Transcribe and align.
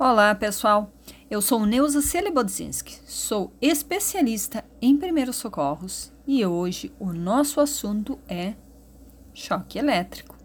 Olá, 0.00 0.32
pessoal. 0.32 0.92
Eu 1.28 1.42
sou 1.42 1.66
Neuza 1.66 2.00
Celebodzinski, 2.00 3.00
sou 3.04 3.52
especialista 3.60 4.64
em 4.80 4.96
primeiros 4.96 5.34
socorros 5.34 6.12
e 6.24 6.46
hoje 6.46 6.92
o 7.00 7.12
nosso 7.12 7.60
assunto 7.60 8.16
é 8.28 8.54
choque 9.34 9.76
elétrico. 9.76 10.38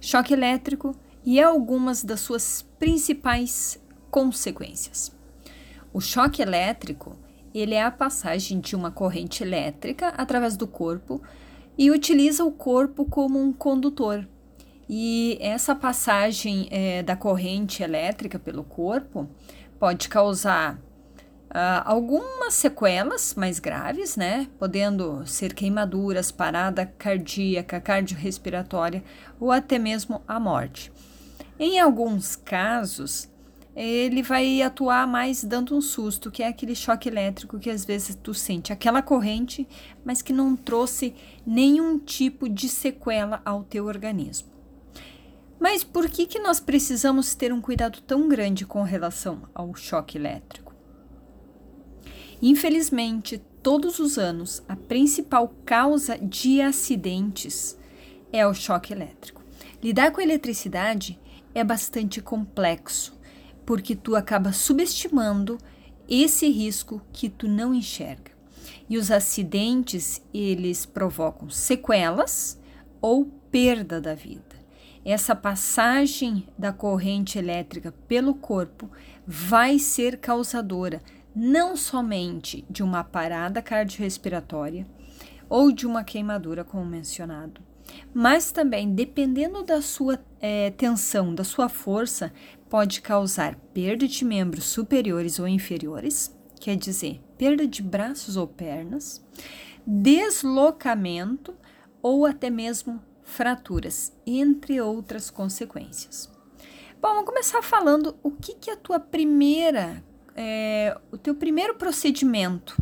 Choque 0.00 0.32
elétrico 0.32 0.96
e 1.22 1.42
algumas 1.42 2.02
das 2.02 2.20
suas 2.20 2.62
principais 2.78 3.78
consequências. 4.10 5.14
O 5.92 6.00
choque 6.00 6.40
elétrico, 6.40 7.18
ele 7.52 7.74
é 7.74 7.82
a 7.82 7.90
passagem 7.90 8.60
de 8.60 8.74
uma 8.74 8.90
corrente 8.90 9.42
elétrica 9.42 10.08
através 10.16 10.56
do 10.56 10.66
corpo 10.66 11.20
e 11.76 11.90
utiliza 11.90 12.42
o 12.42 12.50
corpo 12.50 13.04
como 13.04 13.38
um 13.38 13.52
condutor 13.52 14.26
e 14.88 15.38
essa 15.40 15.74
passagem 15.74 16.68
é, 16.70 17.02
da 17.02 17.16
corrente 17.16 17.82
elétrica 17.82 18.38
pelo 18.38 18.64
corpo 18.64 19.28
pode 19.78 20.08
causar 20.08 20.78
uh, 21.54 21.82
algumas 21.84 22.54
sequelas 22.54 23.34
mais 23.34 23.58
graves, 23.58 24.16
né? 24.16 24.48
Podendo 24.58 25.26
ser 25.26 25.54
queimaduras, 25.54 26.30
parada 26.30 26.84
cardíaca, 26.84 27.80
cardiorrespiratória 27.80 29.02
ou 29.38 29.50
até 29.50 29.78
mesmo 29.78 30.22
a 30.26 30.38
morte. 30.40 30.92
Em 31.58 31.78
alguns 31.78 32.34
casos, 32.34 33.28
ele 33.76 34.22
vai 34.22 34.60
atuar 34.62 35.06
mais 35.06 35.44
dando 35.44 35.76
um 35.76 35.80
susto, 35.80 36.30
que 36.30 36.42
é 36.42 36.48
aquele 36.48 36.74
choque 36.74 37.08
elétrico 37.08 37.58
que 37.58 37.70
às 37.70 37.84
vezes 37.84 38.16
tu 38.20 38.34
sente 38.34 38.72
aquela 38.72 39.02
corrente, 39.02 39.66
mas 40.04 40.20
que 40.20 40.32
não 40.32 40.56
trouxe 40.56 41.14
nenhum 41.46 41.98
tipo 41.98 42.48
de 42.48 42.68
sequela 42.68 43.40
ao 43.44 43.64
teu 43.64 43.86
organismo. 43.86 44.53
Mas 45.64 45.82
por 45.82 46.10
que, 46.10 46.26
que 46.26 46.38
nós 46.38 46.60
precisamos 46.60 47.34
ter 47.34 47.50
um 47.50 47.58
cuidado 47.58 48.02
tão 48.02 48.28
grande 48.28 48.66
com 48.66 48.82
relação 48.82 49.48
ao 49.54 49.74
choque 49.74 50.18
elétrico? 50.18 50.74
Infelizmente, 52.42 53.40
todos 53.62 53.98
os 53.98 54.18
anos, 54.18 54.62
a 54.68 54.76
principal 54.76 55.48
causa 55.64 56.18
de 56.18 56.60
acidentes 56.60 57.78
é 58.30 58.46
o 58.46 58.52
choque 58.52 58.92
elétrico. 58.92 59.42
Lidar 59.82 60.10
com 60.10 60.20
eletricidade 60.20 61.18
é 61.54 61.64
bastante 61.64 62.20
complexo, 62.20 63.18
porque 63.64 63.96
tu 63.96 64.14
acaba 64.14 64.52
subestimando 64.52 65.56
esse 66.06 66.46
risco 66.46 67.00
que 67.10 67.30
tu 67.30 67.48
não 67.48 67.72
enxerga. 67.72 68.32
E 68.86 68.98
os 68.98 69.10
acidentes, 69.10 70.20
eles 70.34 70.84
provocam 70.84 71.48
sequelas 71.48 72.60
ou 73.00 73.24
perda 73.50 73.98
da 73.98 74.14
vida 74.14 74.43
essa 75.04 75.34
passagem 75.34 76.46
da 76.58 76.72
corrente 76.72 77.38
elétrica 77.38 77.92
pelo 78.08 78.34
corpo 78.34 78.90
vai 79.26 79.78
ser 79.78 80.18
causadora 80.18 81.02
não 81.34 81.76
somente 81.76 82.64
de 82.70 82.82
uma 82.82 83.02
parada 83.04 83.60
cardiorrespiratória 83.60 84.86
ou 85.48 85.70
de 85.72 85.86
uma 85.86 86.04
queimadura, 86.04 86.64
como 86.64 86.84
mencionado, 86.84 87.60
mas 88.12 88.50
também, 88.50 88.94
dependendo 88.94 89.62
da 89.62 89.82
sua 89.82 90.18
é, 90.40 90.70
tensão, 90.70 91.34
da 91.34 91.44
sua 91.44 91.68
força, 91.68 92.32
pode 92.68 93.02
causar 93.02 93.56
perda 93.74 94.06
de 94.06 94.24
membros 94.24 94.64
superiores 94.64 95.38
ou 95.38 95.46
inferiores, 95.46 96.34
quer 96.60 96.76
dizer, 96.76 97.20
perda 97.36 97.66
de 97.66 97.82
braços 97.82 98.36
ou 98.36 98.46
pernas, 98.46 99.24
deslocamento 99.86 101.54
ou 102.00 102.24
até 102.24 102.48
mesmo 102.48 103.02
fraturas, 103.34 104.12
entre 104.24 104.80
outras 104.80 105.28
consequências. 105.28 106.30
Bom, 107.02 107.08
vamos 107.08 107.24
começar 107.24 107.60
falando 107.62 108.16
o 108.22 108.30
que, 108.30 108.54
que 108.54 108.70
a 108.70 108.76
tua 108.76 109.00
primeira, 109.00 110.02
é, 110.36 110.96
o 111.10 111.18
teu 111.18 111.34
primeiro 111.34 111.74
procedimento 111.74 112.80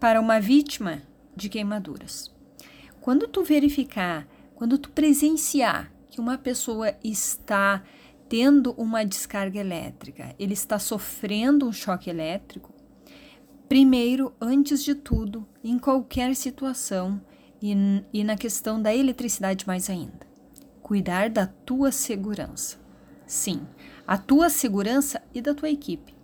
para 0.00 0.20
uma 0.20 0.40
vítima 0.40 1.02
de 1.36 1.48
queimaduras. 1.48 2.34
Quando 3.00 3.28
tu 3.28 3.44
verificar, 3.44 4.26
quando 4.56 4.76
tu 4.76 4.90
presenciar 4.90 5.92
que 6.10 6.20
uma 6.20 6.36
pessoa 6.36 6.92
está 7.04 7.84
tendo 8.28 8.72
uma 8.72 9.04
descarga 9.04 9.60
elétrica, 9.60 10.34
ele 10.36 10.54
está 10.54 10.80
sofrendo 10.80 11.64
um 11.64 11.72
choque 11.72 12.10
elétrico, 12.10 12.74
primeiro, 13.68 14.34
antes 14.40 14.82
de 14.82 14.96
tudo, 14.96 15.46
em 15.62 15.78
qualquer 15.78 16.34
situação, 16.34 17.20
e, 17.62 17.74
e 18.12 18.24
na 18.24 18.36
questão 18.36 18.80
da 18.80 18.94
eletricidade 18.94 19.66
mais 19.66 19.90
ainda. 19.90 20.28
Cuidar 20.82 21.28
da 21.30 21.46
tua 21.46 21.92
segurança. 21.92 22.78
Sim, 23.26 23.60
a 24.06 24.18
tua 24.18 24.50
segurança 24.50 25.22
e 25.34 25.40
da 25.40 25.54
tua 25.54 25.70
equipe. 25.70 26.14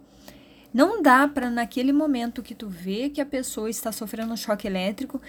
Não 0.75 1.01
dá 1.01 1.27
para 1.27 1.49
naquele 1.49 1.93
momento 1.93 2.43
que 2.43 2.55
tu 2.55 2.69
vê 2.69 3.09
que 3.09 3.21
a 3.21 3.27
pessoa 3.27 3.71
está 3.71 3.93
sofrendo 3.93 4.33
um 4.33 4.37
choque 4.37 4.67
elétrico, 4.67 5.23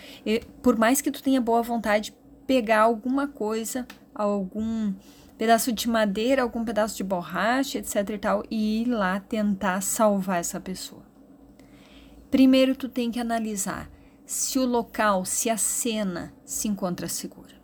por 0.61 0.77
mais 0.77 0.99
que 0.99 1.11
tu 1.11 1.21
tenha 1.23 1.39
boa 1.39 1.61
vontade, 1.61 2.13
pegar 2.45 2.81
alguma 2.81 3.27
coisa, 3.27 3.87
algum 4.13 4.93
pedaço 5.37 5.71
de 5.71 5.87
madeira, 5.87 6.41
algum 6.41 6.65
pedaço 6.65 6.97
de 6.97 7.03
borracha, 7.03 7.77
etc 7.77 8.09
e 8.09 8.17
tal, 8.17 8.43
e 8.49 8.81
ir 8.81 8.85
lá 8.85 9.19
tentar 9.19 9.81
salvar 9.81 10.39
essa 10.39 10.59
pessoa. 10.59 11.03
Primeiro 12.31 12.75
tu 12.75 12.89
tem 12.89 13.11
que 13.11 13.19
analisar 13.19 13.89
se 14.27 14.59
o 14.59 14.65
local, 14.65 15.23
se 15.23 15.49
a 15.49 15.55
cena 15.55 16.33
se 16.43 16.67
encontra 16.67 17.07
segura. 17.07 17.55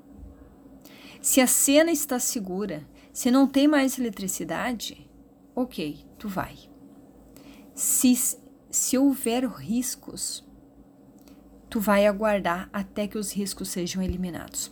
Se 1.21 1.41
a 1.41 1.47
cena 1.47 1.91
está 1.91 2.17
segura, 2.19 2.87
se 3.11 3.29
não 3.29 3.45
tem 3.45 3.67
mais 3.67 3.99
eletricidade, 3.99 5.11
ok, 5.53 6.05
tu 6.17 6.29
vai. 6.29 6.57
Se, 7.75 8.13
se 8.71 8.97
houver 8.97 9.45
riscos, 9.45 10.43
tu 11.69 11.81
vai 11.81 12.07
aguardar 12.07 12.69
até 12.71 13.07
que 13.07 13.17
os 13.17 13.33
riscos 13.33 13.67
sejam 13.67 14.01
eliminados. 14.01 14.71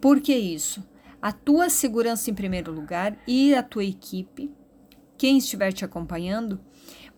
Por 0.00 0.20
que 0.20 0.34
isso? 0.34 0.84
A 1.20 1.30
tua 1.30 1.70
segurança 1.70 2.32
em 2.32 2.34
primeiro 2.34 2.72
lugar 2.72 3.16
e 3.28 3.54
a 3.54 3.62
tua 3.62 3.84
equipe, 3.84 4.52
quem 5.16 5.38
estiver 5.38 5.72
te 5.72 5.84
acompanhando, 5.84 6.60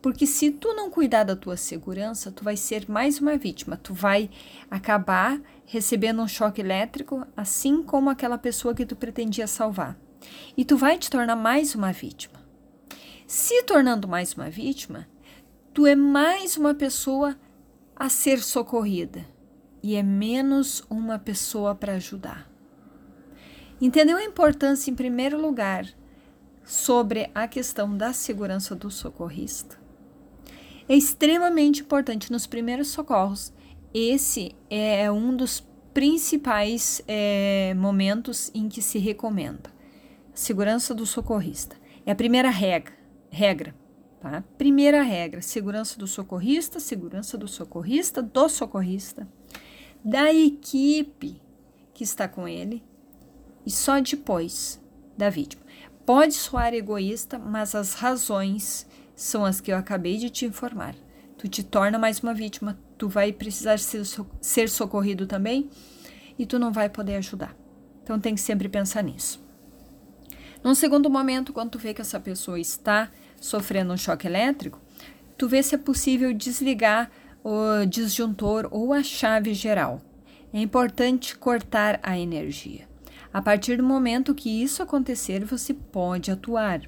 porque 0.05 0.27
se 0.27 0.51
tu 0.51 0.75
não 0.75 0.91
cuidar 0.91 1.25
da 1.25 1.35
tua 1.35 1.57
segurança, 1.57 2.31
tu 2.31 2.45
vai 2.45 2.59
ser 2.59 2.91
mais 2.91 3.19
uma 3.19 3.39
vítima. 3.39 3.79
Tu 3.79 3.95
vai 3.95 4.29
acabar 4.71 5.41
recebendo 5.65 6.21
um 6.21 6.29
choque 6.29 6.61
elétrico, 6.61 7.27
assim 7.35 7.83
como 7.83 8.11
aquela 8.11 8.37
pessoa 8.37 8.75
que 8.75 8.85
tu 8.85 8.95
pretendia 8.95 9.47
salvar. 9.47 9.99
E 10.59 10.63
tu 10.63 10.77
vai 10.77 10.99
te 10.99 11.09
tornar 11.09 11.37
mais 11.37 11.75
uma 11.75 11.91
vítima. 11.91 12.39
Se 13.27 13.63
tornando 13.63 14.07
mais 14.07 14.35
uma 14.35 14.51
vítima, 14.51 15.09
tu 15.73 15.87
é 15.87 15.97
mais 15.97 16.59
uma 16.59 16.75
pessoa 16.75 17.35
a 17.97 18.11
ser 18.11 18.43
socorrida 18.43 19.25
e 19.83 19.97
é 19.97 20.03
menos 20.03 20.85
uma 20.91 21.19
pessoa 21.19 21.75
para 21.75 21.95
ajudar. 21.95 22.47
Entendeu 23.81 24.19
a 24.19 24.25
importância, 24.25 24.91
em 24.91 24.95
primeiro 24.95 25.41
lugar, 25.41 25.87
sobre 26.63 27.31
a 27.35 27.49
questão 27.49 27.97
da 27.97 28.13
segurança 28.13 28.75
do 28.75 28.91
socorrista? 28.91 29.83
É 30.89 30.95
extremamente 30.95 31.83
importante 31.83 32.31
nos 32.31 32.47
primeiros 32.47 32.89
socorros. 32.89 33.53
Esse 33.93 34.55
é 34.69 35.11
um 35.11 35.37
dos 35.37 35.67
principais 35.93 37.01
é, 37.07 37.73
momentos 37.75 38.51
em 38.55 38.69
que 38.69 38.83
se 38.83 38.99
recomenda. 38.99 39.73
Segurança 40.35 40.95
do 40.95 41.07
socorrista. 41.07 41.77
É 42.05 42.11
a 42.11 42.17
primeira 42.17 42.51
regra. 42.51 42.93
regra 43.31 43.75
tá? 44.21 44.43
Primeira 44.59 45.03
regra: 45.03 45.43
segurança 45.43 45.99
do 45.99 46.07
socorrista, 46.07 46.81
segurança 46.81 47.37
do 47.37 47.47
socorrista, 47.47 48.23
do 48.23 48.49
socorrista, 48.49 49.29
da 50.05 50.33
equipe 50.33 51.41
que 51.93 52.03
está 52.03 52.27
com 52.27 52.49
ele 52.49 52.83
e 53.65 53.71
só 53.71 54.01
depois 54.01 54.81
da 55.17 55.31
vítima. 55.31 55.63
Pode 56.05 56.35
soar 56.35 56.75
egoísta, 56.75 57.39
mas 57.39 57.75
as 57.75 57.95
razões 57.95 58.87
são 59.15 59.45
as 59.45 59.61
que 59.61 59.73
eu 59.73 59.77
acabei 59.77 60.17
de 60.17 60.31
te 60.31 60.45
informar. 60.45 60.95
Tu 61.39 61.49
te 61.49 61.63
torna 61.63 61.99
mais 61.99 62.21
uma 62.21 62.33
vítima, 62.33 62.79
tu 62.97 63.09
vai 63.09 63.33
precisar 63.33 63.79
ser, 63.79 64.03
ser 64.41 64.69
socorrido 64.69 65.27
também 65.27 65.69
e 66.39 66.47
tu 66.47 66.59
não 66.59 66.73
vai 66.73 66.89
poder 66.89 67.17
ajudar. 67.17 67.55
Então 68.03 68.19
tem 68.19 68.35
que 68.35 68.41
sempre 68.41 68.69
pensar 68.69 69.03
nisso. 69.03 69.43
Num 70.63 70.75
segundo 70.75 71.11
momento, 71.11 71.53
quando 71.53 71.73
tu 71.73 71.79
vê 71.79 71.93
que 71.93 72.01
essa 72.01 72.19
pessoa 72.19 72.59
está 72.59 73.11
sofrendo 73.41 73.93
um 73.93 73.97
choque 73.97 74.27
elétrico, 74.27 74.81
tu 75.37 75.47
vê 75.47 75.63
se 75.63 75.75
é 75.75 75.79
possível 75.79 76.33
desligar 76.33 77.11
o 77.43 77.85
disjuntor 77.85 78.69
ou 78.71 78.93
a 78.93 79.03
chave 79.03 79.53
geral. 79.53 80.01
É 80.53 80.61
importante 80.61 81.37
cortar 81.37 82.01
a 82.03 82.19
energia. 82.19 82.89
A 83.33 83.43
partir 83.43 83.77
do 83.77 83.83
momento 83.83 84.35
que 84.35 84.63
isso 84.63 84.83
acontecer, 84.83 85.45
você 85.45 85.75
pode 85.75 86.31
atuar. 86.31 86.81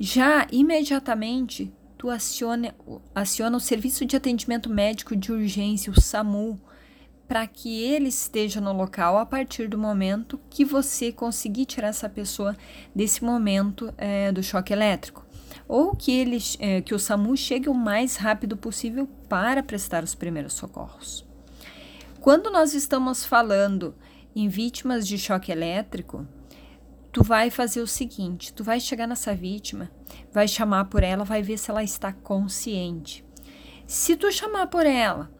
Já 0.00 0.46
imediatamente 0.52 1.72
tu 1.96 2.08
aciona, 2.08 2.72
aciona 3.12 3.56
o 3.56 3.60
serviço 3.60 4.06
de 4.06 4.16
atendimento 4.16 4.70
médico 4.70 5.16
de 5.16 5.32
urgência, 5.32 5.92
o 5.92 6.00
SAMU, 6.00 6.60
para 7.26 7.46
que 7.46 7.82
ele 7.82 8.08
esteja 8.08 8.60
no 8.60 8.72
local 8.72 9.18
a 9.18 9.26
partir 9.26 9.68
do 9.68 9.76
momento 9.76 10.40
que 10.48 10.64
você 10.64 11.12
conseguir 11.12 11.66
tirar 11.66 11.88
essa 11.88 12.08
pessoa 12.08 12.56
desse 12.94 13.22
momento 13.22 13.92
é, 13.98 14.32
do 14.32 14.42
choque 14.42 14.72
elétrico. 14.72 15.26
ou 15.66 15.94
que, 15.94 16.12
ele, 16.12 16.38
é, 16.60 16.80
que 16.80 16.94
o 16.94 16.98
SAMU 16.98 17.36
chegue 17.36 17.68
o 17.68 17.74
mais 17.74 18.16
rápido 18.16 18.56
possível 18.56 19.06
para 19.28 19.62
prestar 19.62 20.02
os 20.02 20.14
primeiros 20.14 20.54
socorros. 20.54 21.26
Quando 22.20 22.50
nós 22.50 22.72
estamos 22.72 23.24
falando 23.24 23.94
em 24.34 24.48
vítimas 24.48 25.06
de 25.06 25.18
choque 25.18 25.52
elétrico, 25.52 26.26
tu 27.12 27.22
vai 27.22 27.50
fazer 27.50 27.80
o 27.80 27.86
seguinte: 27.86 28.52
tu 28.52 28.62
vai 28.62 28.80
chegar 28.80 29.06
nessa 29.06 29.34
vítima, 29.34 29.90
vai 30.32 30.46
chamar 30.46 30.86
por 30.86 31.02
ela, 31.02 31.24
vai 31.24 31.42
ver 31.42 31.58
se 31.58 31.70
ela 31.70 31.82
está 31.82 32.12
consciente. 32.12 33.24
Se 33.86 34.16
tu 34.16 34.30
chamar 34.30 34.66
por 34.66 34.84
ela 34.84 35.30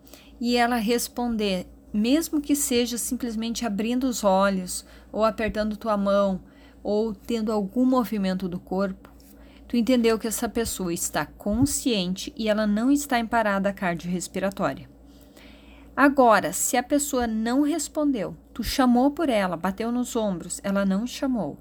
e 0.41 0.57
ela 0.57 0.77
responder, 0.77 1.67
mesmo 1.93 2.41
que 2.41 2.55
seja 2.55 2.97
simplesmente 2.97 3.67
abrindo 3.67 4.05
os 4.05 4.25
olhos 4.25 4.85
ou 5.13 5.25
apertando 5.25 5.77
tua 5.77 5.97
mão 5.97 6.43
ou 6.83 7.15
tendo 7.15 7.53
algum 7.53 7.85
movimento 7.85 8.49
do 8.49 8.59
corpo, 8.59 9.11
tu 9.67 9.77
entendeu 9.77 10.19
que 10.19 10.27
essa 10.27 10.49
pessoa 10.49 10.93
está 10.93 11.27
consciente 11.27 12.33
e 12.37 12.49
ela 12.49 12.67
não 12.67 12.91
está 12.91 13.19
em 13.19 13.27
parada 13.27 13.73
cardiorrespiratória. 13.73 14.89
Agora, 16.01 16.53
se 16.53 16.77
a 16.77 16.83
pessoa 16.85 17.27
não 17.27 17.63
respondeu, 17.63 18.37
tu 18.55 18.63
chamou 18.63 19.11
por 19.11 19.29
ela, 19.29 19.57
bateu 19.57 19.91
nos 19.91 20.15
ombros, 20.15 20.61
ela 20.63 20.87
não 20.87 21.05
chamou, 21.09 21.59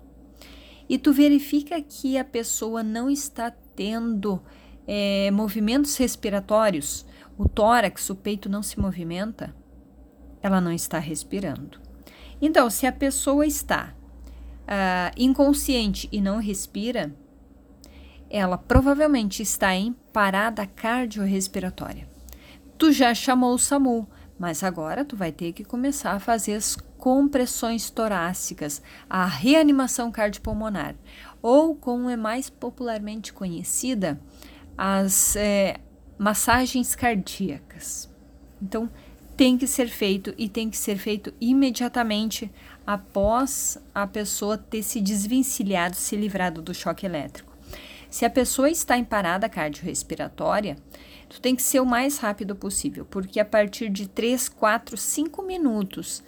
e 0.87 0.95
tu 0.99 1.11
verifica 1.11 1.81
que 1.81 2.19
a 2.19 2.23
pessoa 2.23 2.83
não 2.83 3.09
está 3.09 3.49
tendo 3.75 4.39
é, 4.87 5.31
movimentos 5.31 5.97
respiratórios, 5.97 7.03
o 7.35 7.49
tórax, 7.49 8.11
o 8.11 8.15
peito 8.15 8.47
não 8.47 8.61
se 8.61 8.79
movimenta, 8.79 9.55
ela 10.39 10.61
não 10.61 10.71
está 10.71 10.99
respirando. 10.99 11.81
Então, 12.39 12.69
se 12.69 12.85
a 12.85 12.91
pessoa 12.91 13.43
está 13.43 13.95
uh, 13.95 15.11
inconsciente 15.17 16.07
e 16.11 16.21
não 16.21 16.37
respira, 16.37 17.11
ela 18.29 18.55
provavelmente 18.55 19.41
está 19.41 19.73
em 19.73 19.93
parada 20.13 20.67
cardiorrespiratória. 20.67 22.07
Tu 22.77 22.91
já 22.91 23.15
chamou 23.15 23.55
o 23.55 23.57
SAMU, 23.57 24.07
mas 24.39 24.63
agora 24.63 25.03
tu 25.03 25.15
vai 25.15 25.31
ter 25.31 25.51
que 25.53 25.63
começar 25.63 26.11
a 26.11 26.19
fazer 26.19 26.53
as 26.53 26.75
compressões 26.97 27.89
torácicas, 27.89 28.81
a 29.09 29.25
reanimação 29.25 30.11
cardiopulmonar, 30.11 30.95
ou 31.41 31.75
como 31.75 32.09
é 32.09 32.15
mais 32.15 32.49
popularmente 32.49 33.33
conhecida, 33.33 34.19
as 34.77 35.35
é, 35.35 35.77
massagens 36.17 36.95
cardíacas. 36.95 38.09
Então, 38.61 38.89
tem 39.35 39.55
que 39.57 39.67
ser 39.67 39.87
feito 39.87 40.33
e 40.37 40.49
tem 40.49 40.69
que 40.69 40.77
ser 40.77 40.97
feito 40.97 41.31
imediatamente 41.39 42.51
após 42.85 43.77
a 43.93 44.07
pessoa 44.07 44.57
ter 44.57 44.81
se 44.81 44.99
desvencilhado, 44.99 45.95
se 45.95 46.15
livrado 46.15 46.61
do 46.61 46.73
choque 46.73 47.05
elétrico. 47.05 47.55
Se 48.09 48.25
a 48.25 48.29
pessoa 48.29 48.69
está 48.69 48.97
em 48.97 49.03
parada 49.03 49.47
cardiorrespiratória, 49.47 50.77
tu 51.29 51.41
tem 51.41 51.55
que 51.55 51.61
ser 51.61 51.79
o 51.79 51.85
mais 51.85 52.17
rápido 52.17 52.55
possível, 52.55 53.05
porque 53.05 53.39
a 53.39 53.45
partir 53.45 53.89
de 53.89 54.07
3, 54.07 54.49
4, 54.49 54.97
5 54.97 55.41
minutos 55.43 56.23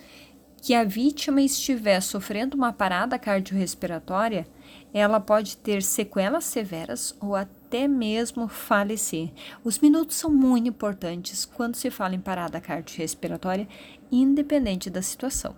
que 0.62 0.74
a 0.74 0.84
vítima 0.84 1.42
estiver 1.42 2.02
sofrendo 2.02 2.56
uma 2.56 2.74
parada 2.74 3.18
cardiorrespiratória, 3.18 4.46
ela 4.94 5.20
pode 5.20 5.58
ter 5.58 5.82
sequelas 5.82 6.46
severas 6.46 7.16
ou 7.22 7.36
até 7.36 7.88
mesmo 7.88 8.48
falecer. 8.48 9.32
Os 9.64 9.80
minutos 9.80 10.18
são 10.18 10.30
muito 10.30 10.68
importantes 10.68 11.46
quando 11.46 11.76
se 11.76 11.90
fala 11.90 12.16
em 12.16 12.20
parada 12.20 12.60
cardiorrespiratória, 12.60 13.68
independente 14.12 14.90
da 14.90 15.02
situação. 15.02 15.56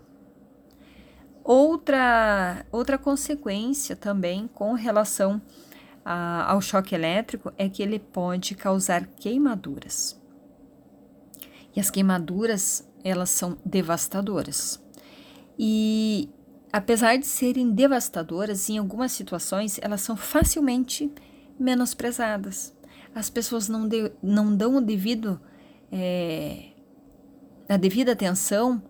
Outra, 1.44 2.66
outra 2.72 2.98
consequência 2.98 3.96
também 3.96 4.48
com 4.54 4.74
relação 4.74 5.42
a, 6.04 6.52
ao 6.52 6.62
choque 6.62 6.96
elétrico 6.96 7.52
é 7.58 7.70
que 7.70 7.82
ele 7.82 8.00
pode 8.00 8.56
causar 8.56 9.06
queimaduras. 9.06 10.20
E 11.76 11.80
as 11.80 11.90
queimaduras, 11.90 12.88
elas 13.04 13.30
são 13.30 13.58
devastadoras. 13.66 14.82
E 15.58 16.30
apesar 16.72 17.18
de 17.18 17.26
serem 17.26 17.72
devastadoras, 17.72 18.70
em 18.70 18.78
algumas 18.78 19.12
situações 19.12 19.80
elas 19.82 20.02
são 20.02 20.16
facilmente 20.16 21.12
menosprezadas. 21.60 22.76
As 23.14 23.30
pessoas 23.30 23.68
não, 23.68 23.88
de, 23.88 24.12
não 24.22 24.56
dão 24.56 24.78
o 24.78 24.82
devido, 24.82 25.40
é, 25.92 26.70
a 27.68 27.78
devida 27.78 28.14
atenção 28.14 28.82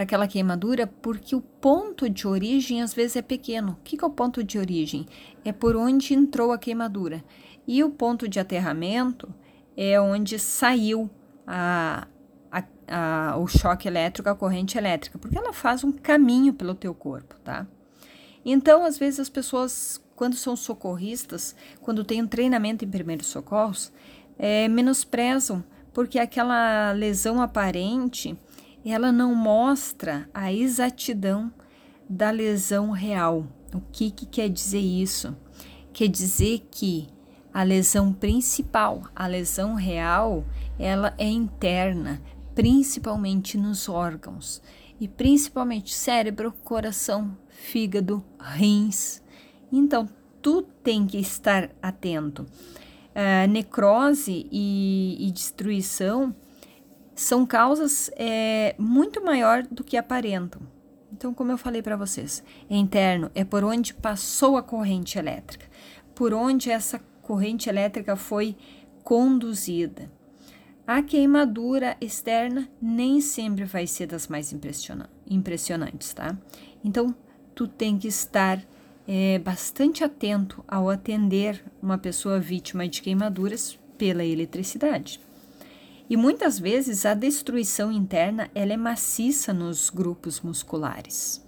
para 0.00 0.04
aquela 0.04 0.26
queimadura 0.26 0.86
porque 0.86 1.36
o 1.36 1.42
ponto 1.42 2.08
de 2.08 2.26
origem 2.26 2.80
às 2.80 2.94
vezes 2.94 3.16
é 3.16 3.22
pequeno. 3.22 3.72
O 3.72 3.84
que 3.84 4.02
é 4.02 4.06
o 4.06 4.08
ponto 4.08 4.42
de 4.42 4.58
origem? 4.58 5.06
É 5.44 5.52
por 5.52 5.76
onde 5.76 6.14
entrou 6.14 6.52
a 6.52 6.58
queimadura. 6.58 7.22
E 7.66 7.84
o 7.84 7.90
ponto 7.90 8.26
de 8.26 8.40
aterramento 8.40 9.28
é 9.76 10.00
onde 10.00 10.38
saiu 10.38 11.10
a, 11.46 12.08
a, 12.50 12.64
a, 12.88 13.36
o 13.36 13.46
choque 13.46 13.86
elétrico, 13.86 14.30
a 14.30 14.34
corrente 14.34 14.78
elétrica, 14.78 15.18
porque 15.18 15.36
ela 15.36 15.52
faz 15.52 15.84
um 15.84 15.92
caminho 15.92 16.54
pelo 16.54 16.74
teu 16.74 16.94
corpo, 16.94 17.34
tá? 17.44 17.66
Então, 18.42 18.86
às 18.86 18.96
vezes, 18.96 19.20
as 19.20 19.28
pessoas, 19.28 20.02
quando 20.16 20.34
são 20.34 20.56
socorristas, 20.56 21.54
quando 21.82 22.04
têm 22.04 22.22
um 22.22 22.26
treinamento 22.26 22.86
em 22.86 22.88
primeiros 22.88 23.26
socorros, 23.26 23.92
é, 24.38 24.66
menosprezam, 24.66 25.62
porque 25.92 26.18
aquela 26.18 26.92
lesão 26.92 27.42
aparente 27.42 28.34
ela 28.84 29.12
não 29.12 29.34
mostra 29.34 30.28
a 30.32 30.52
exatidão 30.52 31.52
da 32.08 32.30
lesão 32.30 32.90
real. 32.90 33.46
O 33.74 33.80
que, 33.92 34.10
que 34.10 34.26
quer 34.26 34.48
dizer 34.48 34.80
isso? 34.80 35.36
Quer 35.92 36.08
dizer 36.08 36.66
que 36.70 37.08
a 37.52 37.62
lesão 37.62 38.12
principal, 38.12 39.02
a 39.14 39.26
lesão 39.26 39.74
real, 39.74 40.44
ela 40.78 41.14
é 41.18 41.28
interna, 41.28 42.22
principalmente 42.54 43.58
nos 43.58 43.88
órgãos, 43.88 44.62
e 45.00 45.08
principalmente 45.08 45.94
cérebro, 45.94 46.52
coração, 46.64 47.36
fígado, 47.48 48.24
rins. 48.38 49.22
Então, 49.72 50.08
tu 50.42 50.62
tem 50.62 51.06
que 51.06 51.18
estar 51.18 51.70
atento. 51.82 52.42
Uh, 53.10 53.50
necrose 53.50 54.46
e, 54.50 55.16
e 55.18 55.30
destruição 55.32 56.34
são 57.20 57.44
causas 57.44 58.10
é, 58.16 58.74
muito 58.78 59.22
maior 59.22 59.62
do 59.64 59.84
que 59.84 59.98
aparentam. 59.98 60.62
Então, 61.12 61.34
como 61.34 61.52
eu 61.52 61.58
falei 61.58 61.82
para 61.82 61.94
vocês, 61.94 62.42
é 62.68 62.74
interno 62.74 63.30
é 63.34 63.44
por 63.44 63.62
onde 63.62 63.92
passou 63.92 64.56
a 64.56 64.62
corrente 64.62 65.18
elétrica, 65.18 65.66
por 66.14 66.32
onde 66.32 66.70
essa 66.70 66.98
corrente 67.20 67.68
elétrica 67.68 68.16
foi 68.16 68.56
conduzida. 69.04 70.10
A 70.86 71.02
queimadura 71.02 71.94
externa 72.00 72.66
nem 72.80 73.20
sempre 73.20 73.64
vai 73.64 73.86
ser 73.86 74.06
das 74.06 74.26
mais 74.26 74.50
impressionantes, 75.28 76.14
tá? 76.14 76.34
Então, 76.82 77.14
tu 77.54 77.68
tem 77.68 77.98
que 77.98 78.08
estar 78.08 78.64
é, 79.06 79.38
bastante 79.38 80.02
atento 80.02 80.64
ao 80.66 80.88
atender 80.88 81.62
uma 81.82 81.98
pessoa 81.98 82.40
vítima 82.40 82.88
de 82.88 83.02
queimaduras 83.02 83.78
pela 83.98 84.24
eletricidade. 84.24 85.20
E 86.10 86.16
muitas 86.16 86.58
vezes 86.58 87.06
a 87.06 87.14
destruição 87.14 87.92
interna 87.92 88.50
ela 88.52 88.72
é 88.72 88.76
maciça 88.76 89.54
nos 89.54 89.88
grupos 89.90 90.40
musculares, 90.40 91.40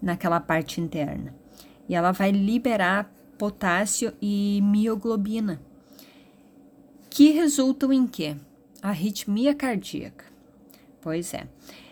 naquela 0.00 0.40
parte 0.40 0.80
interna. 0.80 1.34
E 1.86 1.94
ela 1.94 2.10
vai 2.10 2.30
liberar 2.30 3.12
potássio 3.36 4.14
e 4.22 4.58
mioglobina, 4.62 5.60
que 7.10 7.32
resultam 7.32 7.92
em 7.92 8.06
quê? 8.06 8.34
Arritmia 8.80 9.54
cardíaca. 9.54 10.24
Pois 11.02 11.34
é. 11.34 11.46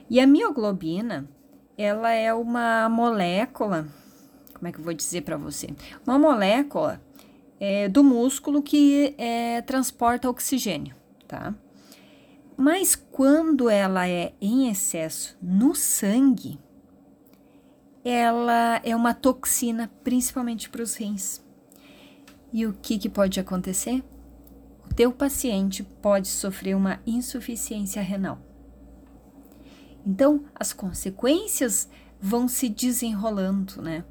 E 0.09 0.19
a 0.19 0.27
mioglobina, 0.27 1.29
ela 1.77 2.11
é 2.11 2.33
uma 2.33 2.89
molécula, 2.89 3.87
como 4.55 4.67
é 4.67 4.73
que 4.73 4.79
eu 4.79 4.85
vou 4.85 4.95
dizer 4.95 5.21
para 5.23 5.37
você? 5.37 5.69
Uma 6.07 6.19
molécula 6.19 7.03
é, 7.61 7.87
do 7.87 8.03
músculo 8.03 8.63
que 8.63 9.15
é, 9.19 9.61
transporta 9.61 10.31
oxigênio, 10.31 10.97
tá? 11.29 11.55
Mas 12.65 12.95
quando 12.95 13.69
ela 13.69 14.09
é 14.09 14.35
em 14.41 14.71
excesso 14.71 15.37
no 15.43 15.75
sangue, 15.75 16.61
ela 18.05 18.81
é 18.85 18.95
uma 18.95 19.13
toxina, 19.13 19.91
principalmente 20.05 20.71
para 20.71 20.81
os 20.81 20.95
rins. 20.95 21.43
E 22.53 22.65
o 22.65 22.73
que, 22.73 22.99
que 22.99 23.09
pode 23.09 23.41
acontecer? 23.41 24.05
O 24.89 24.95
teu 24.95 25.11
paciente 25.11 25.83
pode 25.83 26.29
sofrer 26.29 26.77
uma 26.77 27.01
insuficiência 27.05 28.01
renal. 28.01 28.39
Então, 30.07 30.45
as 30.55 30.73
consequências 30.73 31.89
vão 32.21 32.47
se 32.47 32.69
desenrolando, 32.69 33.83
né? 33.83 34.05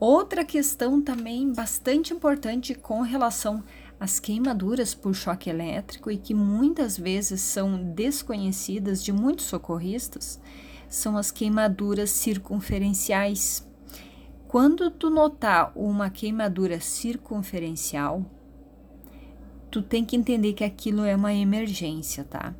Outra 0.00 0.46
questão 0.46 1.02
também 1.02 1.52
bastante 1.52 2.14
importante 2.14 2.74
com 2.74 3.02
relação 3.02 3.62
as 4.02 4.18
queimaduras 4.18 4.94
por 4.96 5.14
choque 5.14 5.48
elétrico 5.48 6.10
e 6.10 6.16
que 6.16 6.34
muitas 6.34 6.98
vezes 6.98 7.40
são 7.40 7.80
desconhecidas 7.80 9.00
de 9.00 9.12
muitos 9.12 9.44
socorristas 9.44 10.40
são 10.88 11.16
as 11.16 11.30
queimaduras 11.30 12.10
circunferenciais. 12.10 13.64
Quando 14.48 14.90
tu 14.90 15.08
notar 15.08 15.70
uma 15.76 16.10
queimadura 16.10 16.80
circunferencial, 16.80 18.26
tu 19.70 19.80
tem 19.80 20.04
que 20.04 20.16
entender 20.16 20.54
que 20.54 20.64
aquilo 20.64 21.04
é 21.04 21.14
uma 21.14 21.32
emergência, 21.32 22.24
tá? 22.24 22.56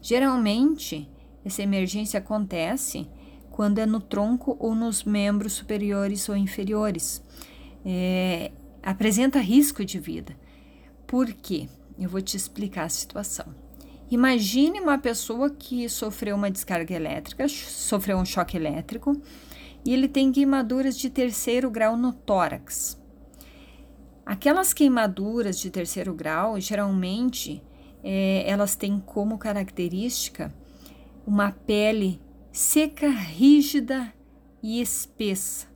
Geralmente, 0.00 1.06
essa 1.44 1.60
emergência 1.62 2.20
acontece 2.20 3.06
quando 3.50 3.80
é 3.80 3.84
no 3.84 4.00
tronco 4.00 4.56
ou 4.58 4.74
nos 4.74 5.04
membros 5.04 5.52
superiores 5.52 6.26
ou 6.30 6.34
inferiores. 6.34 7.22
É, 7.84 8.50
apresenta 8.82 9.40
risco 9.40 9.84
de 9.84 9.98
vida. 9.98 10.45
Por 11.06 11.32
quê? 11.32 11.68
Eu 11.98 12.08
vou 12.08 12.20
te 12.20 12.36
explicar 12.36 12.84
a 12.84 12.88
situação. 12.88 13.46
Imagine 14.10 14.80
uma 14.80 14.98
pessoa 14.98 15.50
que 15.50 15.88
sofreu 15.88 16.36
uma 16.36 16.50
descarga 16.50 16.94
elétrica, 16.94 17.48
sofreu 17.48 18.18
um 18.18 18.24
choque 18.24 18.56
elétrico 18.56 19.20
e 19.84 19.92
ele 19.92 20.08
tem 20.08 20.30
queimaduras 20.30 20.96
de 20.96 21.10
terceiro 21.10 21.70
grau 21.70 21.96
no 21.96 22.12
tórax. 22.12 23.00
Aquelas 24.24 24.72
queimaduras 24.72 25.58
de 25.58 25.70
terceiro 25.70 26.12
grau, 26.12 26.60
geralmente, 26.60 27.62
é, 28.02 28.44
elas 28.48 28.74
têm 28.76 28.98
como 28.98 29.38
característica 29.38 30.54
uma 31.26 31.50
pele 31.50 32.20
seca, 32.52 33.08
rígida 33.08 34.12
e 34.62 34.80
espessa. 34.80 35.66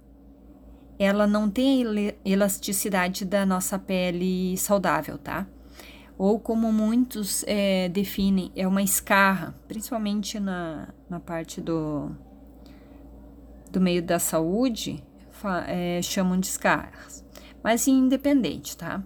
Ela 1.01 1.27
não 1.27 1.51
tem 1.51 1.83
a 1.83 2.15
elasticidade 2.25 3.25
da 3.25 3.45
nossa 3.45 3.79
pele 3.79 4.57
saudável, 4.57 5.19
tá? 5.19 5.47
Ou 6.17 6.39
como 6.39 6.71
muitos 6.71 7.43
é, 7.47 7.89
definem, 7.89 8.53
é 8.55 8.69
uma 8.69 8.83
escarra, 8.83 9.55
principalmente 9.67 10.39
na, 10.39 10.89
na 11.09 11.19
parte 11.19 11.61
do, 11.61 12.11
do 13.73 13.81
meio 13.81 14.03
da 14.03 14.19
saúde, 14.19 15.03
é, 15.67 16.03
chamam 16.03 16.39
de 16.39 16.47
escarras 16.49 17.25
mas 17.63 17.87
independente, 17.87 18.77
tá? 18.77 19.03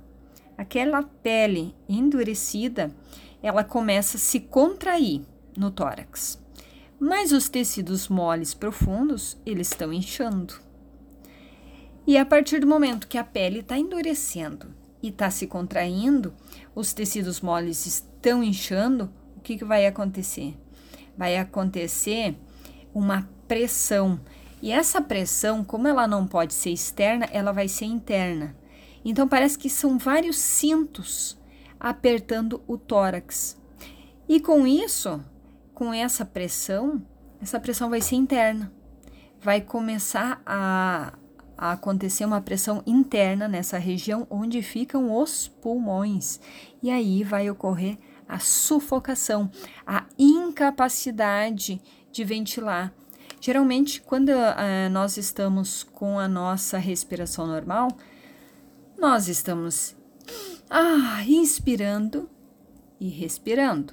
Aquela 0.57 1.03
pele 1.03 1.75
endurecida, 1.89 2.95
ela 3.43 3.65
começa 3.65 4.17
a 4.17 4.21
se 4.21 4.41
contrair 4.41 5.23
no 5.57 5.71
tórax. 5.71 6.41
Mas 6.99 7.33
os 7.33 7.49
tecidos 7.49 8.09
moles 8.09 8.55
profundos, 8.55 9.37
eles 9.45 9.69
estão 9.69 9.93
inchando. 9.93 10.55
E 12.06 12.18
a 12.18 12.25
partir 12.25 12.61
do 12.61 12.66
momento 12.66 13.08
que 13.08 13.18
a 13.18 13.25
pele 13.25 13.61
está 13.61 13.78
endurecendo 13.78 14.75
e 15.02 15.08
está 15.08 15.30
se 15.30 15.46
contraindo, 15.46 16.34
os 16.75 16.92
tecidos 16.92 17.40
moles 17.40 17.87
estão 17.87 18.42
inchando, 18.42 19.11
o 19.37 19.40
que, 19.40 19.56
que 19.56 19.64
vai 19.64 19.87
acontecer? 19.87 20.56
Vai 21.16 21.37
acontecer 21.37 22.37
uma 22.92 23.28
pressão 23.46 24.20
e 24.64 24.73
essa 24.73 24.99
pressão, 24.99 25.62
como 25.62 25.87
ela 25.87 26.08
não 26.08 26.26
pode 26.26 26.54
ser 26.54 26.70
externa, 26.70 27.28
ela 27.30 27.52
vai 27.52 27.68
ser 27.68 27.84
interna. 27.84 28.56
Então 29.04 29.28
parece 29.28 29.58
que 29.58 29.68
são 29.68 29.99
vários 29.99 30.38
cintos 30.38 31.38
apertando 31.78 32.62
o 32.66 32.78
tórax. 32.78 33.61
E 34.26 34.40
com 34.40 34.66
isso, 34.66 35.23
com 35.75 35.92
essa 35.92 36.25
pressão, 36.25 37.02
essa 37.42 37.61
pressão 37.61 37.90
vai 37.90 38.00
ser 38.00 38.14
interna. 38.14 38.73
Vai 39.38 39.61
começar 39.61 40.40
a, 40.46 41.12
a 41.56 41.73
acontecer 41.73 42.25
uma 42.25 42.40
pressão 42.40 42.82
interna 42.87 43.49
nessa 43.49 43.78
região 43.78 44.26
onde 44.30 44.62
ficam 44.62 45.14
os 45.16 45.49
pulmões. 45.49 46.40
E 46.82 46.90
aí 46.90 47.23
vai 47.23 47.49
ocorrer 47.50 47.99
a 48.28 48.38
sufocação, 48.38 49.50
a 49.87 50.04
incapacidade 50.18 51.80
de 52.11 52.25
ventilar 52.25 52.92
Geralmente, 53.44 54.00
quando 54.00 54.30
uh, 54.30 54.88
nós 54.90 55.18
estamos 55.18 55.82
com 55.82 56.18
a 56.18 56.26
nossa 56.26 56.78
respiração 56.78 57.46
normal, 57.46 57.88
nós 58.99 59.28
estamos 59.28 59.94
ah, 60.70 61.23
inspirando 61.26 62.26
e 62.99 63.06
respirando. 63.11 63.92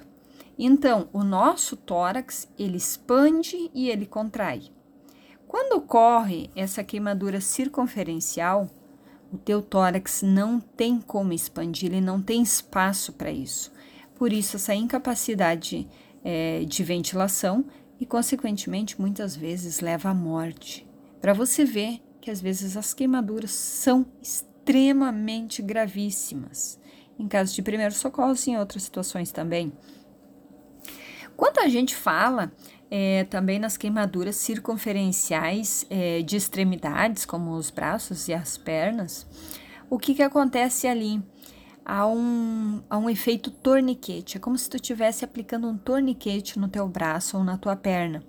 Então, 0.58 1.06
o 1.12 1.22
nosso 1.22 1.76
tórax 1.76 2.48
ele 2.58 2.78
expande 2.78 3.70
e 3.74 3.90
ele 3.90 4.06
contrai. 4.06 4.70
Quando 5.52 5.74
ocorre 5.74 6.48
essa 6.56 6.82
queimadura 6.82 7.38
circunferencial, 7.38 8.70
o 9.30 9.36
teu 9.36 9.60
tórax 9.60 10.22
não 10.22 10.58
tem 10.58 10.98
como 10.98 11.34
expandir, 11.34 11.90
ele 11.90 12.00
não 12.00 12.22
tem 12.22 12.40
espaço 12.40 13.12
para 13.12 13.30
isso. 13.30 13.70
Por 14.14 14.32
isso, 14.32 14.56
essa 14.56 14.74
incapacidade 14.74 15.86
é, 16.24 16.64
de 16.64 16.82
ventilação 16.82 17.66
e, 18.00 18.06
consequentemente, 18.06 18.98
muitas 18.98 19.36
vezes 19.36 19.80
leva 19.80 20.08
à 20.08 20.14
morte. 20.14 20.88
Para 21.20 21.34
você 21.34 21.66
ver 21.66 22.00
que 22.18 22.30
às 22.30 22.40
vezes 22.40 22.74
as 22.74 22.94
queimaduras 22.94 23.50
são 23.50 24.06
extremamente 24.22 25.60
gravíssimas, 25.60 26.80
em 27.18 27.28
casos 27.28 27.54
de 27.54 27.60
primeiros 27.60 27.98
socorros 27.98 28.46
e 28.46 28.52
em 28.52 28.58
outras 28.58 28.84
situações 28.84 29.30
também. 29.30 29.70
Quando 31.36 31.58
a 31.58 31.68
gente 31.68 31.94
fala 31.94 32.50
é, 32.94 33.24
também 33.24 33.58
nas 33.58 33.78
queimaduras 33.78 34.36
circunferenciais 34.36 35.86
é, 35.88 36.20
de 36.20 36.36
extremidades, 36.36 37.24
como 37.24 37.52
os 37.52 37.70
braços 37.70 38.28
e 38.28 38.34
as 38.34 38.58
pernas, 38.58 39.26
o 39.88 39.98
que, 39.98 40.14
que 40.14 40.22
acontece 40.22 40.86
ali? 40.86 41.22
a 41.84 42.06
um, 42.06 42.80
a 42.88 42.96
um 42.96 43.10
efeito 43.10 43.50
torniquete. 43.50 44.36
É 44.36 44.40
como 44.40 44.56
se 44.56 44.70
tu 44.70 44.76
estivesse 44.76 45.24
aplicando 45.24 45.66
um 45.66 45.76
torniquete 45.76 46.56
no 46.56 46.68
teu 46.68 46.86
braço 46.86 47.36
ou 47.36 47.42
na 47.42 47.58
tua 47.58 47.74
perna. 47.74 48.22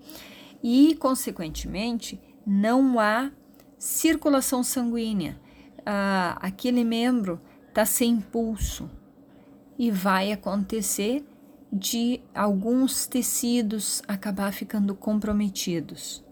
E, 0.64 0.96
consequentemente, 0.96 2.20
não 2.44 3.00
há 3.00 3.30
circulação 3.78 4.64
sanguínea. 4.64 5.40
Ah, 5.86 6.36
aquele 6.42 6.84
membro 6.84 7.40
está 7.70 7.86
sem 7.86 8.20
pulso 8.20 8.90
e 9.78 9.92
vai 9.92 10.32
acontecer 10.32 11.24
de 11.76 12.22
alguns 12.36 13.08
tecidos 13.08 14.04
acabar 14.08 14.54
ficando 14.54 14.94
comprometidos. 14.94 16.24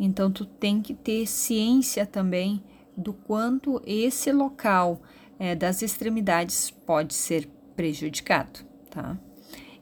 Então, 0.00 0.32
tu 0.32 0.46
tem 0.46 0.80
que 0.80 0.94
ter 0.94 1.26
ciência 1.26 2.06
também 2.06 2.64
do 2.96 3.12
quanto 3.12 3.82
esse 3.84 4.32
local 4.32 5.02
é, 5.38 5.54
das 5.54 5.82
extremidades 5.82 6.70
pode 6.70 7.12
ser 7.12 7.46
prejudicado, 7.76 8.60
tá? 8.90 9.18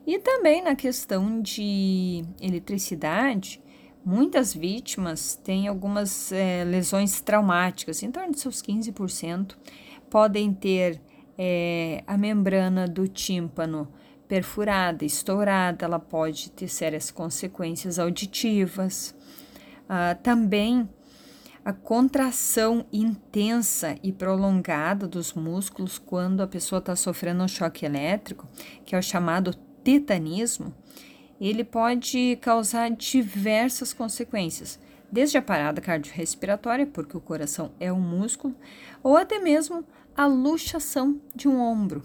E 0.05 0.19
também 0.19 0.61
na 0.61 0.75
questão 0.75 1.41
de 1.41 2.23
eletricidade, 2.41 3.61
muitas 4.03 4.53
vítimas 4.53 5.35
têm 5.35 5.69
algumas 5.69 6.33
é, 6.33 6.65
lesões 6.65 7.21
traumáticas, 7.21 8.03
em 8.03 8.11
torno 8.11 8.31
de 8.31 8.39
seus 8.39 8.61
15%, 8.61 9.55
podem 10.09 10.53
ter 10.53 11.01
é, 11.37 12.03
a 12.05 12.17
membrana 12.17 12.87
do 12.87 13.07
tímpano 13.07 13.87
perfurada, 14.27 15.05
estourada, 15.05 15.85
ela 15.85 15.99
pode 15.99 16.51
ter 16.51 16.67
sérias 16.67 17.09
consequências 17.09 17.97
auditivas. 17.97 19.15
Ah, 19.87 20.15
também 20.15 20.87
a 21.63 21.73
contração 21.73 22.85
intensa 22.93 23.97
e 24.01 24.11
prolongada 24.13 25.05
dos 25.05 25.33
músculos 25.33 25.97
quando 25.97 26.41
a 26.41 26.47
pessoa 26.47 26.79
está 26.79 26.95
sofrendo 26.95 27.43
um 27.43 27.47
choque 27.47 27.85
elétrico, 27.85 28.47
que 28.85 28.95
é 28.95 28.99
o 28.99 29.03
chamado 29.03 29.53
tetanismo, 29.83 30.73
ele 31.39 31.63
pode 31.63 32.37
causar 32.41 32.89
diversas 32.91 33.93
consequências, 33.93 34.79
desde 35.11 35.37
a 35.37 35.41
parada 35.41 35.81
cardiorrespiratória, 35.81 36.87
porque 36.87 37.17
o 37.17 37.21
coração 37.21 37.71
é 37.79 37.91
um 37.91 37.99
músculo, 37.99 38.55
ou 39.03 39.17
até 39.17 39.39
mesmo 39.39 39.85
a 40.15 40.25
luxação 40.25 41.21
de 41.35 41.47
um 41.47 41.59
ombro. 41.59 42.01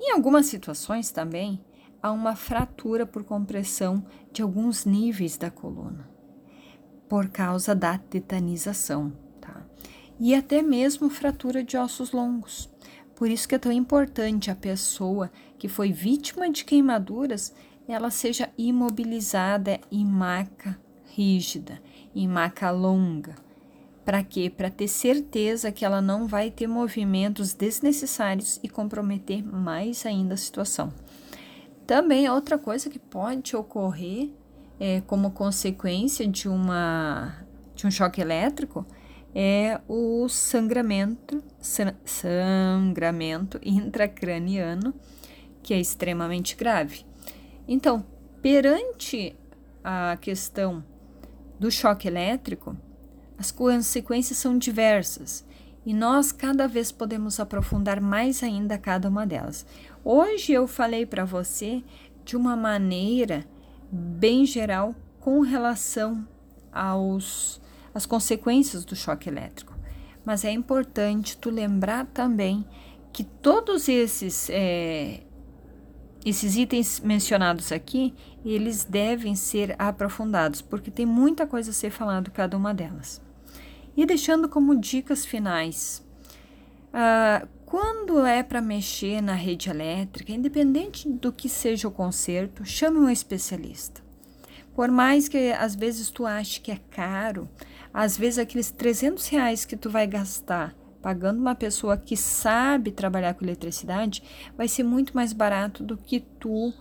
Em 0.00 0.12
algumas 0.12 0.46
situações 0.46 1.10
também 1.10 1.64
há 2.02 2.12
uma 2.12 2.36
fratura 2.36 3.06
por 3.06 3.24
compressão 3.24 4.04
de 4.32 4.42
alguns 4.42 4.84
níveis 4.84 5.36
da 5.36 5.50
coluna 5.50 6.16
por 7.08 7.28
causa 7.28 7.74
da 7.74 7.98
tetanização, 7.98 9.12
tá? 9.40 9.64
E 10.18 10.34
até 10.34 10.62
mesmo 10.62 11.08
fratura 11.08 11.62
de 11.62 11.76
ossos 11.76 12.12
longos. 12.12 12.68
Por 13.14 13.30
isso 13.30 13.48
que 13.48 13.54
é 13.54 13.58
tão 13.58 13.72
importante 13.72 14.50
a 14.50 14.56
pessoa 14.56 15.30
que 15.58 15.68
foi 15.68 15.92
vítima 15.92 16.50
de 16.50 16.64
queimaduras, 16.64 17.54
ela 17.88 18.10
seja 18.10 18.50
imobilizada 18.58 19.80
em 19.90 20.04
maca 20.04 20.78
rígida, 21.04 21.80
em 22.14 22.28
maca 22.28 22.70
longa. 22.70 23.34
Para 24.06 24.22
quê? 24.22 24.48
Para 24.48 24.70
ter 24.70 24.86
certeza 24.86 25.72
que 25.72 25.84
ela 25.84 26.00
não 26.00 26.28
vai 26.28 26.48
ter 26.48 26.68
movimentos 26.68 27.52
desnecessários 27.52 28.60
e 28.62 28.68
comprometer 28.68 29.44
mais 29.44 30.06
ainda 30.06 30.34
a 30.34 30.36
situação. 30.36 30.92
Também 31.84 32.30
outra 32.30 32.56
coisa 32.56 32.88
que 32.88 33.00
pode 33.00 33.56
ocorrer 33.56 34.30
é, 34.78 35.00
como 35.08 35.32
consequência 35.32 36.24
de, 36.24 36.48
uma, 36.48 37.36
de 37.74 37.84
um 37.84 37.90
choque 37.90 38.20
elétrico 38.20 38.86
é 39.34 39.80
o 39.88 40.28
sangramento, 40.28 41.42
sangramento 42.04 43.58
intracraniano, 43.60 44.94
que 45.64 45.74
é 45.74 45.80
extremamente 45.80 46.54
grave. 46.54 47.04
Então, 47.66 48.06
perante 48.40 49.34
a 49.82 50.16
questão 50.20 50.84
do 51.58 51.72
choque 51.72 52.06
elétrico, 52.06 52.76
as 53.38 53.50
consequências 53.50 54.38
são 54.38 54.58
diversas. 54.58 55.44
e 55.84 55.94
nós 55.94 56.32
cada 56.32 56.66
vez 56.66 56.90
podemos 56.90 57.38
aprofundar 57.38 58.00
mais 58.00 58.42
ainda 58.42 58.76
cada 58.76 59.08
uma 59.08 59.24
delas. 59.24 59.64
Hoje 60.04 60.52
eu 60.52 60.66
falei 60.66 61.06
para 61.06 61.24
você 61.24 61.80
de 62.24 62.36
uma 62.36 62.56
maneira 62.56 63.46
bem 63.88 64.44
geral 64.44 64.96
com 65.20 65.40
relação 65.42 66.26
aos 66.72 67.60
as 67.94 68.04
consequências 68.04 68.84
do 68.84 68.96
choque 68.96 69.28
elétrico. 69.28 69.74
Mas 70.24 70.44
é 70.44 70.50
importante 70.50 71.38
tu 71.38 71.50
lembrar 71.50 72.04
também 72.06 72.66
que 73.12 73.22
todos 73.22 73.88
esses 73.88 74.50
é, 74.50 75.22
esses 76.24 76.56
itens 76.56 76.98
mencionados 76.98 77.70
aqui, 77.70 78.12
eles 78.44 78.84
devem 78.84 79.36
ser 79.36 79.76
aprofundados, 79.78 80.60
porque 80.60 80.90
tem 80.90 81.06
muita 81.06 81.46
coisa 81.46 81.70
a 81.70 81.72
ser 81.72 81.90
falado 81.90 82.32
cada 82.32 82.56
uma 82.56 82.74
delas. 82.74 83.24
E 83.96 84.04
deixando 84.04 84.48
como 84.48 84.78
dicas 84.78 85.24
finais, 85.24 86.04
uh, 86.92 87.46
quando 87.64 88.24
é 88.24 88.42
para 88.42 88.60
mexer 88.60 89.20
na 89.20 89.34
rede 89.34 89.70
elétrica, 89.70 90.32
independente 90.32 91.08
do 91.08 91.32
que 91.32 91.48
seja 91.48 91.88
o 91.88 91.90
conserto, 91.90 92.64
chame 92.64 92.98
um 92.98 93.08
especialista. 93.08 94.02
Por 94.74 94.90
mais 94.90 95.28
que 95.28 95.52
às 95.52 95.74
vezes 95.74 96.10
tu 96.10 96.26
ache 96.26 96.60
que 96.60 96.70
é 96.70 96.78
caro, 96.90 97.48
às 97.92 98.16
vezes 98.18 98.38
aqueles 98.38 98.70
300 98.70 99.26
reais 99.28 99.64
que 99.64 99.76
tu 99.76 99.88
vai 99.88 100.06
gastar 100.06 100.74
pagando 101.06 101.38
uma 101.38 101.54
pessoa 101.54 101.96
que 101.96 102.16
sabe 102.16 102.90
trabalhar 102.90 103.32
com 103.34 103.44
eletricidade, 103.44 104.24
vai 104.56 104.66
ser 104.66 104.82
muito 104.82 105.14
mais 105.14 105.32
barato 105.32 105.84
do 105.84 105.96
que 105.96 106.18
tu 106.18 106.74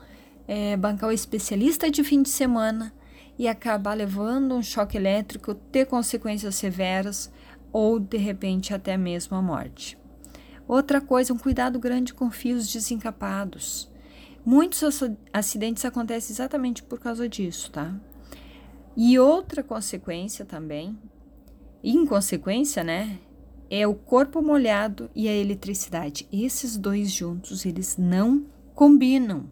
é, 0.48 0.76
bancar 0.76 1.10
o 1.10 1.14
especialista 1.14 1.92
de 1.92 2.04
fim 2.04 2.24
de 2.24 2.30
semana 2.30 2.92
e 3.38 3.48
acabar 3.48 3.94
levando 3.94 4.56
um 4.56 4.64
choque 4.64 4.98
elétrico, 4.98 5.54
ter 5.54 5.86
consequências 5.86 6.56
severas 6.56 7.32
ou 7.72 8.00
de 8.00 8.18
repente 8.18 8.74
até 8.74 8.96
mesmo 8.96 9.36
a 9.36 9.42
morte. 9.42 9.98
Outra 10.68 11.00
coisa, 11.00 11.34
um 11.34 11.38
cuidado 11.38 11.78
grande 11.78 12.14
com 12.14 12.32
fios 12.32 12.72
desencapados. 12.72 13.92
Muitos 14.46 14.82
acidentes 15.34 15.84
acontecem 15.86 16.34
exatamente 16.34 16.82
por 16.82 17.00
causa 17.00 17.28
disso, 17.28 17.72
tá? 17.72 17.94
E 18.96 19.20
outra 19.20 19.62
consequência 19.62 20.46
também, 20.46 20.98
inconsequência, 21.84 22.84
né? 22.84 23.20
É 23.70 23.86
o 23.86 23.94
corpo 23.94 24.42
molhado 24.42 25.10
e 25.16 25.28
a 25.28 25.34
eletricidade. 25.34 26.28
Esses 26.32 26.78
dois 26.78 27.12
juntos, 27.12 27.66
eles 27.66 27.98
não 27.98 28.46
combinam. 28.74 29.50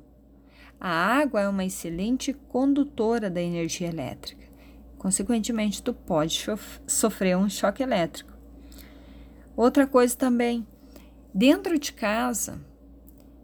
A 0.86 0.90
água 0.90 1.40
é 1.40 1.48
uma 1.48 1.64
excelente 1.64 2.34
condutora 2.34 3.30
da 3.30 3.42
energia 3.42 3.88
elétrica. 3.88 4.46
Consequentemente, 4.98 5.82
tu 5.82 5.94
pode 5.94 6.46
sofrer 6.86 7.38
um 7.38 7.50
choque 7.50 7.82
elétrico. 7.82 8.34
Outra 9.56 9.88
coisa 9.88 10.14
também, 10.18 10.68
dentro 11.34 11.80
de 11.80 11.94
casa, 11.94 12.60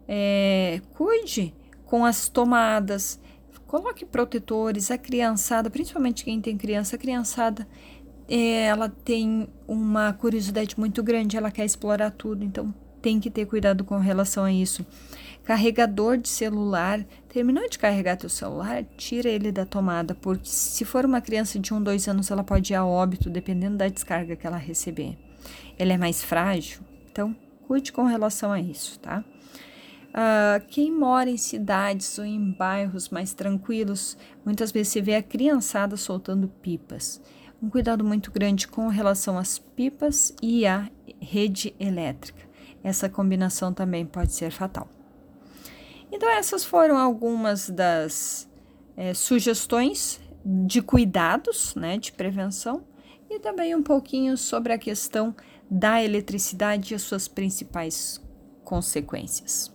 é, 0.06 0.82
cuide 0.92 1.54
com 1.86 2.04
as 2.04 2.28
tomadas, 2.28 3.18
coloque 3.66 4.04
protetores, 4.04 4.90
a 4.90 4.98
criançada, 4.98 5.70
principalmente 5.70 6.24
quem 6.24 6.42
tem 6.42 6.58
criança, 6.58 6.96
a 6.96 6.98
criançada 6.98 7.66
é, 8.28 8.66
ela 8.66 8.90
tem 8.90 9.48
uma 9.66 10.12
curiosidade 10.12 10.78
muito 10.78 11.02
grande, 11.02 11.38
ela 11.38 11.50
quer 11.50 11.64
explorar 11.64 12.10
tudo, 12.10 12.44
então 12.44 12.74
tem 13.00 13.20
que 13.20 13.30
ter 13.30 13.46
cuidado 13.46 13.84
com 13.84 13.98
relação 13.98 14.44
a 14.44 14.52
isso. 14.52 14.84
Carregador 15.44 16.16
de 16.16 16.28
celular. 16.28 17.04
Terminou 17.28 17.68
de 17.68 17.78
carregar 17.78 18.16
teu 18.16 18.28
celular, 18.28 18.84
tira 18.96 19.28
ele 19.28 19.52
da 19.52 19.64
tomada, 19.64 20.16
porque 20.16 20.48
se 20.48 20.84
for 20.84 21.04
uma 21.04 21.20
criança 21.20 21.58
de 21.58 21.72
1, 21.72 21.82
2 21.82 22.08
anos, 22.08 22.30
ela 22.30 22.42
pode 22.42 22.72
ir 22.72 22.76
a 22.76 22.84
óbito, 22.84 23.30
dependendo 23.30 23.76
da 23.76 23.86
descarga 23.86 24.34
que 24.34 24.46
ela 24.46 24.56
receber. 24.56 25.16
Ele 25.78 25.92
é 25.92 25.96
mais 25.96 26.22
frágil, 26.24 26.80
então 27.10 27.34
cuide 27.68 27.92
com 27.92 28.02
relação 28.02 28.50
a 28.50 28.60
isso, 28.60 28.98
tá? 28.98 29.24
Uh, 30.10 30.66
quem 30.68 30.90
mora 30.90 31.30
em 31.30 31.36
cidades 31.36 32.18
ou 32.18 32.24
em 32.24 32.50
bairros 32.50 33.10
mais 33.10 33.32
tranquilos, 33.32 34.18
muitas 34.44 34.72
vezes 34.72 34.92
se 34.92 35.00
vê 35.00 35.14
a 35.14 35.22
criançada 35.22 35.96
soltando 35.96 36.48
pipas. 36.48 37.20
Um 37.62 37.70
cuidado 37.70 38.02
muito 38.02 38.32
grande 38.32 38.66
com 38.66 38.88
relação 38.88 39.38
às 39.38 39.58
pipas 39.58 40.34
e 40.42 40.66
à 40.66 40.90
rede 41.20 41.72
elétrica. 41.78 42.49
Essa 42.82 43.08
combinação 43.08 43.72
também 43.72 44.06
pode 44.06 44.32
ser 44.32 44.50
fatal. 44.50 44.88
Então, 46.12 46.28
essas 46.28 46.64
foram 46.64 46.98
algumas 46.98 47.68
das 47.70 48.48
é, 48.96 49.14
sugestões 49.14 50.20
de 50.44 50.82
cuidados, 50.82 51.74
né, 51.74 51.98
de 51.98 52.12
prevenção, 52.12 52.82
e 53.28 53.38
também 53.38 53.74
um 53.74 53.82
pouquinho 53.82 54.36
sobre 54.36 54.72
a 54.72 54.78
questão 54.78 55.34
da 55.70 56.02
eletricidade 56.02 56.92
e 56.92 56.96
as 56.96 57.02
suas 57.02 57.28
principais 57.28 58.20
consequências. 58.64 59.72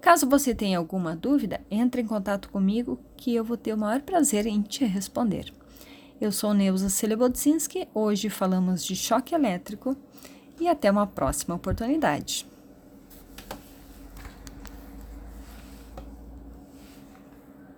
Caso 0.00 0.28
você 0.28 0.54
tenha 0.54 0.78
alguma 0.78 1.16
dúvida, 1.16 1.60
entre 1.70 2.02
em 2.02 2.06
contato 2.06 2.50
comigo 2.50 2.98
que 3.16 3.34
eu 3.34 3.44
vou 3.44 3.56
ter 3.56 3.72
o 3.72 3.78
maior 3.78 4.02
prazer 4.02 4.46
em 4.46 4.60
te 4.60 4.84
responder. 4.84 5.52
Eu 6.20 6.30
sou 6.30 6.52
Neuza 6.52 6.90
Celebodzinski, 6.90 7.88
hoje 7.94 8.28
falamos 8.28 8.84
de 8.84 8.94
choque 8.94 9.34
elétrico 9.34 9.96
e 10.60 10.68
até 10.68 10.90
uma 10.90 11.06
próxima 11.06 11.54
oportunidade. 11.54 12.49